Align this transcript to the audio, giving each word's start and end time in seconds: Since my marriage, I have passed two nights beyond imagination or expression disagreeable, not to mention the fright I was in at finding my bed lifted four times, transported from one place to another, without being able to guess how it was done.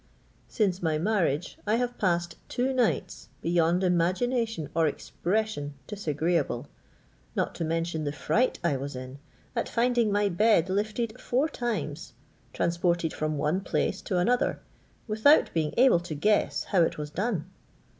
Since 0.47 0.81
my 0.81 0.97
marriage, 0.97 1.59
I 1.67 1.75
have 1.75 1.95
passed 1.99 2.35
two 2.49 2.73
nights 2.73 3.29
beyond 3.43 3.83
imagination 3.83 4.67
or 4.73 4.87
expression 4.87 5.75
disagreeable, 5.85 6.65
not 7.35 7.53
to 7.53 7.63
mention 7.63 8.03
the 8.03 8.11
fright 8.11 8.57
I 8.63 8.77
was 8.77 8.95
in 8.95 9.19
at 9.55 9.69
finding 9.69 10.11
my 10.11 10.27
bed 10.27 10.69
lifted 10.71 11.21
four 11.21 11.47
times, 11.47 12.13
transported 12.51 13.13
from 13.13 13.37
one 13.37 13.61
place 13.61 14.01
to 14.01 14.17
another, 14.17 14.59
without 15.07 15.53
being 15.53 15.71
able 15.77 15.99
to 15.99 16.15
guess 16.15 16.63
how 16.63 16.81
it 16.81 16.97
was 16.97 17.11
done. 17.11 17.51